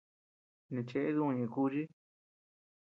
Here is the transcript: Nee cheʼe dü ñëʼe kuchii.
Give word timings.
Nee 0.71 0.85
cheʼe 0.87 1.09
dü 1.15 1.21
ñëʼe 1.37 1.45
kuchii. 1.53 1.85